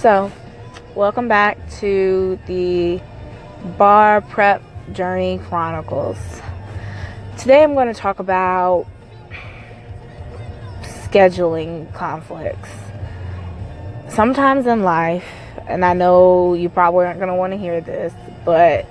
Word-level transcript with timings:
So, 0.00 0.30
welcome 0.94 1.26
back 1.26 1.58
to 1.80 2.38
the 2.46 3.00
Bar 3.76 4.20
Prep 4.20 4.62
Journey 4.92 5.40
Chronicles. 5.48 6.18
Today 7.36 7.64
I'm 7.64 7.74
going 7.74 7.92
to 7.92 8.00
talk 8.00 8.20
about 8.20 8.86
scheduling 10.82 11.92
conflicts. 11.94 12.68
Sometimes 14.08 14.68
in 14.68 14.84
life, 14.84 15.26
and 15.66 15.84
I 15.84 15.94
know 15.94 16.54
you 16.54 16.68
probably 16.68 17.06
aren't 17.06 17.18
going 17.18 17.30
to 17.30 17.34
want 17.34 17.52
to 17.54 17.58
hear 17.58 17.80
this, 17.80 18.12
but 18.44 18.86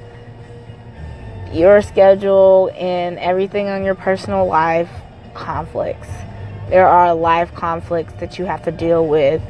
your 1.54 1.82
schedule 1.82 2.70
and 2.76 3.18
everything 3.20 3.70
on 3.70 3.86
your 3.86 3.96
personal 3.96 4.46
life 4.46 4.90
conflicts. 5.34 6.10
There 6.68 6.86
are 6.86 7.16
life 7.16 7.54
conflicts 7.54 8.12
that 8.20 8.38
you 8.38 8.44
have 8.44 8.64
to 8.64 8.74
deal 8.74 9.08
with 9.08 9.42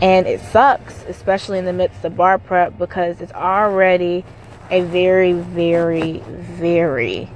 and 0.00 0.26
it 0.26 0.40
sucks, 0.40 1.02
especially 1.04 1.58
in 1.58 1.64
the 1.64 1.72
midst 1.72 2.04
of 2.04 2.16
bar 2.16 2.38
prep, 2.38 2.78
because 2.78 3.20
it's 3.20 3.32
already 3.32 4.24
a 4.70 4.82
very, 4.82 5.32
very, 5.32 6.20
very 6.20 7.28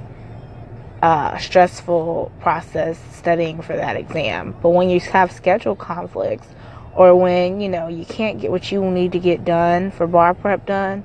uh, 1.01 1.37
stressful 1.37 2.31
process 2.39 2.97
studying 3.13 3.61
for 3.61 3.75
that 3.75 3.97
exam. 3.97 4.55
But 4.61 4.69
when 4.69 4.89
you 4.89 4.99
have 5.01 5.31
schedule 5.31 5.75
conflicts, 5.75 6.47
or 6.95 7.15
when 7.15 7.59
you 7.59 7.69
know 7.69 7.87
you 7.87 8.05
can't 8.05 8.39
get 8.39 8.51
what 8.51 8.71
you 8.71 8.89
need 8.89 9.11
to 9.13 9.19
get 9.19 9.43
done 9.43 9.91
for 9.91 10.07
bar 10.07 10.33
prep 10.33 10.65
done, 10.65 11.03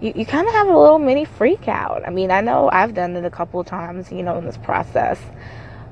you, 0.00 0.12
you 0.16 0.24
kind 0.24 0.46
of 0.46 0.54
have 0.54 0.68
a 0.68 0.78
little 0.78 0.98
mini 0.98 1.24
freak 1.24 1.68
out. 1.68 2.06
I 2.06 2.10
mean, 2.10 2.30
I 2.30 2.40
know 2.40 2.70
I've 2.72 2.94
done 2.94 3.16
it 3.16 3.24
a 3.24 3.30
couple 3.30 3.62
times, 3.64 4.10
you 4.10 4.22
know, 4.22 4.38
in 4.38 4.46
this 4.46 4.56
process. 4.56 5.18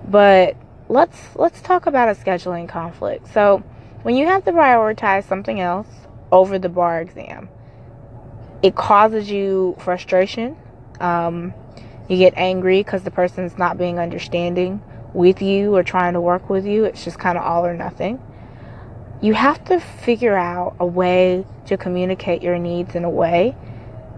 But 0.09 0.57
let's 0.89 1.19
let's 1.35 1.61
talk 1.61 1.87
about 1.87 2.09
a 2.09 2.13
scheduling 2.13 2.69
conflict. 2.69 3.33
So 3.33 3.63
when 4.03 4.17
you 4.17 4.27
have 4.27 4.45
to 4.45 4.53
prioritize 4.53 5.29
something 5.29 5.61
else 5.61 5.89
over 6.31 6.59
the 6.59 6.69
bar 6.69 7.01
exam, 7.01 7.49
it 8.63 8.75
causes 8.75 9.31
you 9.31 9.77
frustration. 9.81 10.57
Um, 11.01 11.55
you 12.09 12.17
get 12.17 12.35
angry 12.37 12.83
because 12.83 13.03
the 13.03 13.11
person's 13.11 13.57
not 13.59 13.79
being 13.79 13.99
understanding 13.99 14.83
with 15.15 15.43
you 15.43 15.75
or 15.75 15.83
trying 15.83 16.15
to 16.15 16.21
work 16.21 16.49
with 16.49 16.67
you. 16.67 16.85
It's 16.85 17.05
just 17.05 17.19
kind 17.19 17.39
of 17.39 17.45
all 17.45 17.65
or 17.65 17.75
nothing. 17.75 18.21
You 19.21 19.35
have 19.35 19.65
to 19.67 19.79
figure 19.79 20.37
out 20.37 20.77
a 20.81 20.87
way 20.87 21.47
to 21.67 21.77
communicate 21.77 22.43
your 22.43 22.59
needs 22.59 22.95
in 22.95 23.05
a 23.05 23.11
way 23.11 23.55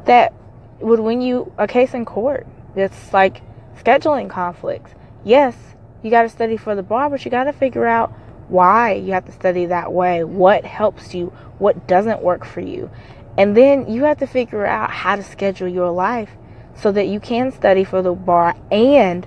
that 0.07 0.33
would 0.81 1.01
win 1.01 1.21
you 1.21 1.53
a 1.59 1.67
case 1.67 1.95
in 1.95 2.05
court. 2.05 2.47
It's 2.75 3.13
like 3.13 3.43
scheduling 3.83 4.31
conflicts. 4.31 4.93
Yes, 5.25 5.57
you 6.03 6.11
got 6.11 6.23
to 6.23 6.29
study 6.29 6.57
for 6.57 6.75
the 6.75 6.83
bar, 6.83 7.11
but 7.11 7.25
you 7.25 7.31
got 7.31 7.45
to 7.45 7.53
figure 7.53 7.87
out 7.87 8.13
why 8.49 8.93
you 8.93 9.13
have 9.13 9.25
to 9.27 9.33
study 9.33 9.67
that 9.67 9.93
way, 9.93 10.25
what 10.25 10.65
helps 10.65 11.15
you, 11.15 11.27
what 11.59 11.87
doesn't 11.87 12.23
work 12.23 12.45
for 12.45 12.61
you. 12.61 12.91
And 13.37 13.57
then 13.57 13.91
you 13.91 14.05
have 14.05 14.19
to 14.19 14.27
figure 14.27 14.65
out 14.65 14.91
how 14.91 15.17
to 15.17 15.23
schedule 15.23 15.69
your 15.69 15.91
life 15.91 16.31
so 16.77 16.93
that 16.93 17.07
you 17.07 17.21
can 17.21 17.53
study 17.53 17.85
for 17.85 18.03
the 18.03 18.13
bar 18.13 18.57
and 18.71 19.27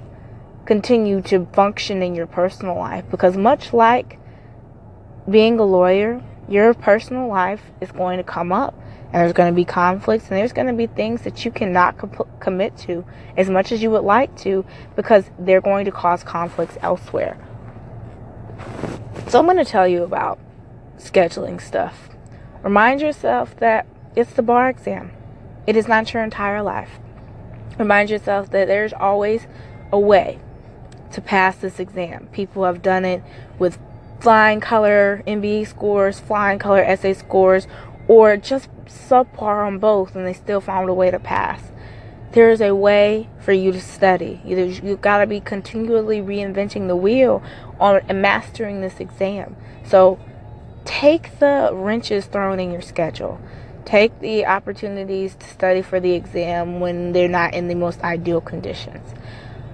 continue 0.65 1.21
to 1.21 1.45
function 1.53 2.03
in 2.03 2.15
your 2.15 2.27
personal 2.27 2.75
life. 2.75 3.05
Because, 3.09 3.37
much 3.37 3.73
like 3.73 4.19
being 5.29 5.59
a 5.59 5.63
lawyer, 5.63 6.21
your 6.47 6.73
personal 6.73 7.27
life 7.27 7.61
is 7.81 7.91
going 7.91 8.17
to 8.17 8.23
come 8.23 8.51
up 8.51 8.73
and 9.11 9.21
there's 9.21 9.33
going 9.33 9.51
to 9.51 9.55
be 9.55 9.65
conflicts 9.65 10.27
and 10.29 10.37
there's 10.37 10.53
going 10.53 10.67
to 10.67 10.73
be 10.73 10.87
things 10.87 11.21
that 11.21 11.45
you 11.45 11.51
cannot 11.51 11.95
commit 12.39 12.77
to 12.77 13.05
as 13.35 13.49
much 13.49 13.71
as 13.71 13.81
you 13.81 13.89
would 13.91 14.03
like 14.03 14.35
to 14.37 14.65
because 14.95 15.29
they're 15.39 15.61
going 15.61 15.85
to 15.85 15.91
cause 15.91 16.23
conflicts 16.23 16.77
elsewhere. 16.81 17.37
So 19.27 19.39
I'm 19.39 19.45
going 19.45 19.57
to 19.57 19.65
tell 19.65 19.85
you 19.87 20.03
about 20.03 20.39
scheduling 20.97 21.59
stuff. 21.59 22.09
Remind 22.63 23.01
yourself 23.01 23.57
that 23.57 23.85
it's 24.15 24.31
the 24.31 24.41
bar 24.41 24.69
exam. 24.69 25.11
It 25.67 25.75
is 25.75 25.85
not 25.85 26.13
your 26.13 26.23
entire 26.23 26.63
life. 26.63 26.91
Remind 27.77 28.09
yourself 28.09 28.51
that 28.51 28.67
there's 28.67 28.93
always 28.93 29.45
a 29.91 29.99
way 29.99 30.39
to 31.11 31.19
pass 31.19 31.57
this 31.57 31.77
exam. 31.77 32.27
People 32.31 32.63
have 32.63 32.81
done 32.81 33.03
it 33.03 33.21
with 33.59 33.77
flying 34.21 34.61
color 34.61 35.21
MBE 35.27 35.67
scores, 35.67 36.21
flying 36.21 36.57
color 36.57 36.81
essay 36.81 37.13
scores, 37.13 37.67
or 38.07 38.37
just 38.37 38.69
subpar 38.85 39.67
on 39.67 39.77
both, 39.77 40.15
and 40.15 40.25
they 40.25 40.33
still 40.33 40.61
found 40.61 40.89
a 40.89 40.93
way 40.93 41.11
to 41.11 41.19
pass. 41.19 41.61
There 42.31 42.49
is 42.49 42.61
a 42.61 42.75
way 42.75 43.29
for 43.39 43.53
you 43.53 43.71
to 43.71 43.79
study. 43.79 44.41
You've 44.45 45.01
got 45.01 45.19
to 45.19 45.27
be 45.27 45.39
continually 45.39 46.19
reinventing 46.19 46.87
the 46.87 46.95
wheel 46.95 47.41
on 47.79 48.01
mastering 48.21 48.81
this 48.81 48.99
exam. 48.99 49.55
So 49.85 50.19
take 50.83 51.39
the 51.39 51.69
wrenches 51.73 52.25
thrown 52.25 52.59
in 52.59 52.71
your 52.71 52.81
schedule. 52.81 53.39
Take 53.85 54.19
the 54.19 54.45
opportunities 54.45 55.35
to 55.35 55.47
study 55.47 55.81
for 55.81 56.01
the 56.01 56.11
exam 56.13 56.81
when 56.81 57.13
they're 57.13 57.29
not 57.29 57.53
in 57.53 57.69
the 57.69 57.75
most 57.75 58.01
ideal 58.01 58.41
conditions. 58.41 59.13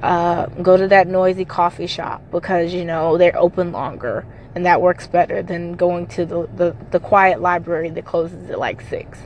Uh, 0.04 0.46
go 0.48 0.78
to 0.78 0.88
that 0.90 1.08
noisy 1.08 1.46
coffee 1.46 1.88
shop 1.88 2.22
because 2.30 2.74
you 2.74 2.86
know 2.86 3.18
they're 3.18 3.38
open 3.38 3.72
longer 3.72 4.26
and 4.54 4.66
that 4.66 4.82
works 4.82 5.08
better 5.08 5.42
than 5.42 5.74
going 5.74 6.06
to 6.06 6.26
the, 6.26 6.48
the, 6.56 6.76
the 6.92 7.00
quiet 7.00 7.42
library 7.42 7.90
that 7.90 8.06
closes 8.06 8.50
at 8.50 8.60
like 8.60 8.82
six 8.82 9.18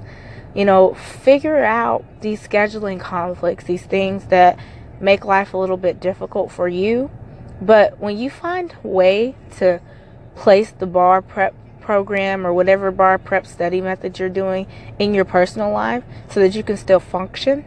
you 0.58 0.66
know, 0.66 0.96
figure 0.96 1.64
out 1.64 2.04
these 2.22 2.46
scheduling 2.46 3.00
conflicts, 3.00 3.66
these 3.66 3.84
things 3.84 4.26
that 4.26 4.58
make 5.00 5.24
life 5.24 5.54
a 5.54 5.58
little 5.58 5.78
bit 5.78 6.00
difficult 6.00 6.52
for 6.52 6.68
you. 6.68 7.12
But 7.62 8.00
when 8.00 8.18
you 8.18 8.32
find 8.32 8.76
a 8.84 8.88
way 8.88 9.36
to 9.58 9.80
place 10.36 10.72
the 10.72 10.88
bar 10.88 11.22
prep 11.22 11.54
program 11.80 12.46
or 12.46 12.54
whatever 12.54 12.90
bar 12.90 13.20
prep 13.20 13.46
study 13.46 13.82
method 13.82 14.18
you're 14.18 14.30
doing 14.30 14.66
in 14.98 15.14
your 15.14 15.26
personal 15.26 15.72
life 15.72 16.04
so 16.28 16.40
that 16.40 16.56
you 16.56 16.64
can 16.64 16.76
still 16.76 17.00
function, 17.00 17.64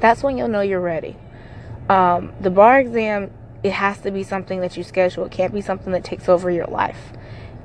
that's 0.00 0.22
when 0.22 0.38
you'll 0.38 0.48
know 0.48 0.62
you're 0.62 0.80
ready. 0.80 1.16
Um, 1.90 2.32
the 2.40 2.50
bar 2.50 2.80
exam, 2.80 3.30
it 3.62 3.72
has 3.72 3.98
to 4.00 4.10
be 4.10 4.22
something 4.22 4.60
that 4.60 4.74
you 4.74 4.84
schedule. 4.84 5.26
It 5.26 5.32
can't 5.32 5.52
be 5.52 5.60
something 5.60 5.92
that 5.92 6.02
takes 6.02 6.30
over 6.30 6.50
your 6.50 6.66
life. 6.66 7.12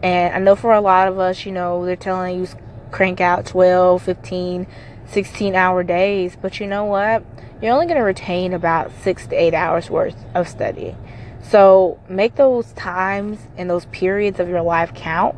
And 0.04 0.36
I 0.36 0.40
know 0.40 0.58
for 0.58 0.74
a 0.74 0.82
lot 0.82 1.08
of 1.08 1.20
us, 1.20 1.46
you 1.46 1.54
know, 1.54 1.86
they're 1.86 1.96
telling 1.96 2.38
you 2.38 2.48
crank 2.92 3.22
out 3.22 3.46
12, 3.46 4.02
15, 4.02 4.68
16 5.08 5.56
hour 5.56 5.84
days. 5.84 6.38
But 6.40 6.60
you 6.60 6.68
know 6.68 6.86
what? 6.86 7.24
You're 7.62 7.74
only 7.74 7.86
going 7.86 7.98
to 7.98 8.04
retain 8.04 8.54
about 8.54 8.92
six 9.02 9.28
to 9.28 9.36
eight 9.36 9.54
hours 9.54 9.90
worth 9.90 10.16
of 10.34 10.48
study. 10.48 10.96
So 11.44 12.00
make 12.08 12.36
those 12.36 12.72
times 12.74 13.40
and 13.58 13.70
those 13.70 13.86
periods 13.86 14.40
of 14.40 14.50
your 14.50 14.62
life 14.62 14.94
count. 14.94 15.36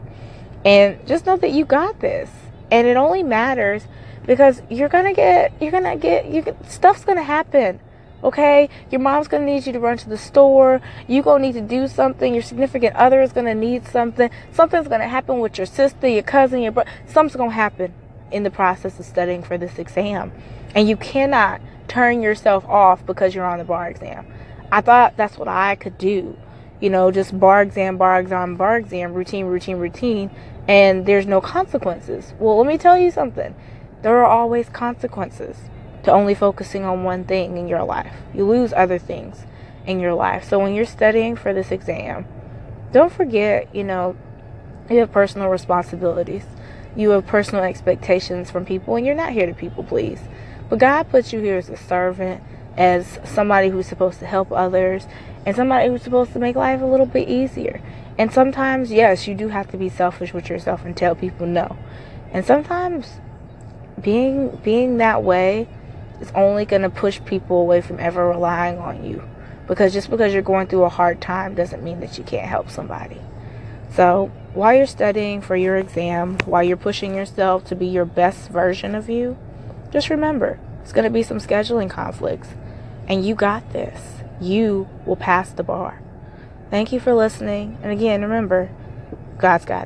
And 0.66 1.06
just 1.06 1.26
know 1.26 1.38
that 1.38 1.52
you 1.52 1.66
got 1.66 2.00
this. 2.00 2.30
And 2.72 2.88
it 2.88 2.98
only 2.98 3.24
matters 3.24 3.88
because 4.26 4.62
you're 4.70 4.90
going 4.90 5.06
to 5.06 5.14
get, 5.14 5.52
you're 5.62 5.72
going 5.72 5.84
to 5.84 5.96
get, 5.96 6.28
you 6.28 6.56
stuff's 6.68 7.04
going 7.04 7.18
to 7.18 7.24
happen 7.24 7.80
okay? 8.24 8.70
Your 8.90 9.02
mom's 9.02 9.28
gonna 9.28 9.46
need 9.46 9.66
you 9.68 9.74
to 9.74 9.80
run 9.80 9.98
to 9.98 10.10
the 10.10 10.18
store. 10.18 10.82
You're 11.08 11.24
gonna 11.24 11.44
need 11.44 11.54
to 11.54 11.62
do 11.62 11.88
something. 11.88 12.34
Your 12.34 12.44
significant 12.44 12.96
other 12.96 13.22
is 13.22 13.34
gonna 13.34 13.56
need 13.56 13.88
something. 13.88 14.30
Something's 14.52 14.88
gonna 14.88 15.08
happen 15.08 15.40
with 15.40 15.58
your 15.58 15.68
sister, 15.68 16.08
your 16.08 16.24
cousin, 16.24 16.62
your 16.62 16.72
brother. 16.72 16.90
Something's 17.08 17.36
gonna 17.36 17.52
happen 17.52 17.94
in 18.32 18.44
the 18.44 18.50
process 18.50 19.00
of 19.00 19.06
studying 19.06 19.44
for 19.44 19.58
this 19.58 19.78
exam. 19.78 20.32
And 20.74 20.88
you 20.88 20.98
cannot 20.98 21.62
turn 21.88 22.22
yourself 22.22 22.66
off 22.66 23.06
because 23.06 23.36
you're 23.36 23.46
on 23.46 23.60
the 23.60 23.66
bar 23.66 23.90
exam. 23.90 24.26
I 24.72 24.82
thought 24.82 25.16
that's 25.18 25.38
what 25.38 25.48
I 25.48 25.76
could 25.76 25.98
do. 25.98 26.38
You 26.80 26.90
know, 26.90 27.12
just 27.12 27.40
bar 27.40 27.62
exam, 27.62 27.98
bar 27.98 28.20
exam, 28.20 28.56
bar 28.56 28.78
exam, 28.78 29.14
routine, 29.14 29.46
routine, 29.46 29.78
routine, 29.78 30.32
and 30.68 31.06
there's 31.06 31.28
no 31.28 31.40
consequences. 31.40 32.34
Well, 32.40 32.58
let 32.58 32.68
me 32.68 32.78
tell 32.78 32.98
you 32.98 33.12
something. 33.12 33.56
There 34.02 34.18
are 34.18 34.26
always 34.26 34.68
consequences 34.70 35.58
to 36.04 36.12
only 36.12 36.36
focusing 36.36 36.84
on 36.84 37.04
one 37.04 37.24
thing 37.24 37.58
in 37.58 37.68
your 37.68 37.84
life. 37.84 38.14
You 38.34 38.46
lose 38.46 38.74
other 38.74 39.00
things 39.00 39.46
in 39.86 40.00
your 40.00 40.14
life. 40.14 40.44
So 40.44 40.60
when 40.60 40.74
you're 40.74 40.86
studying 40.86 41.36
for 41.36 41.54
this 41.54 41.72
exam, 41.72 42.26
don't 42.92 43.12
forget, 43.12 43.74
you 43.74 43.84
know, 43.84 44.16
you 44.90 45.00
have 45.00 45.12
personal 45.12 45.50
responsibilities. 45.50 46.44
You 46.96 47.12
have 47.12 47.26
personal 47.26 47.64
expectations 47.64 48.52
from 48.52 48.66
people, 48.66 48.96
and 48.96 49.06
you're 49.06 49.16
not 49.16 49.32
here 49.32 49.48
to 49.48 49.54
people 49.54 49.84
please. 49.84 50.20
But 50.70 50.80
God 50.80 51.10
puts 51.10 51.34
you 51.34 51.40
here 51.40 51.58
as 51.58 51.70
a 51.70 51.78
servant, 51.78 52.44
as 52.78 53.20
somebody 53.24 53.70
who's 53.70 53.88
supposed 53.88 54.20
to 54.20 54.26
help 54.26 54.52
others, 54.52 55.08
and 55.46 55.56
somebody 55.56 55.90
who's 55.90 56.04
supposed 56.04 56.34
to 56.34 56.40
make 56.40 56.56
life 56.56 56.82
a 56.82 56.86
little 56.86 57.06
bit 57.06 57.28
easier. 57.28 57.82
And 58.18 58.32
sometimes, 58.32 58.92
yes, 58.92 59.28
you 59.28 59.34
do 59.36 59.48
have 59.48 59.72
to 59.72 59.78
be 59.78 59.90
selfish 59.90 60.34
with 60.34 60.50
yourself 60.50 60.86
and 60.86 60.96
tell 60.96 61.16
people 61.16 61.48
no. 61.48 61.78
And 62.32 62.46
sometimes 62.46 63.20
being 64.00 64.60
being 64.64 64.98
that 64.98 65.24
way 65.24 65.68
is 66.20 66.32
only 66.36 66.66
going 66.66 66.82
to 66.82 66.90
push 66.90 67.20
people 67.26 67.62
away 67.62 67.82
from 67.82 68.00
ever 68.00 68.28
relying 68.28 68.78
on 68.78 69.04
you. 69.04 69.24
Because 69.68 69.94
just 69.94 70.10
because 70.10 70.34
you're 70.34 70.42
going 70.42 70.68
through 70.68 70.84
a 70.84 70.90
hard 70.90 71.22
time 71.22 71.56
doesn't 71.56 71.84
mean 71.84 72.00
that 72.02 72.18
you 72.18 72.24
can't 72.24 72.48
help 72.48 72.70
somebody. 72.70 73.20
So, 73.94 74.32
while 74.54 74.74
you're 74.74 74.86
studying 74.86 75.42
for 75.42 75.56
your 75.56 75.78
exam, 75.78 76.38
while 76.46 76.64
you're 76.64 76.78
pushing 76.78 77.16
yourself 77.16 77.64
to 77.66 77.76
be 77.76 77.88
your 77.88 78.06
best 78.06 78.50
version 78.50 78.96
of 78.96 79.10
you, 79.10 79.38
just 79.92 80.10
remember 80.10 80.60
it's 80.82 80.92
going 80.92 81.06
to 81.06 81.10
be 81.10 81.24
some 81.24 81.38
scheduling 81.38 81.90
conflicts. 81.90 82.50
And 83.08 83.26
you 83.26 83.36
got 83.36 83.72
this. 83.74 84.22
You 84.40 84.88
will 85.06 85.16
pass 85.16 85.52
the 85.52 85.64
bar. 85.64 86.02
Thank 86.70 86.92
you 86.92 87.00
for 87.00 87.14
listening. 87.14 87.78
And 87.84 87.92
again, 87.92 88.22
remember, 88.22 88.70
God's 89.38 89.66
got 89.66 89.82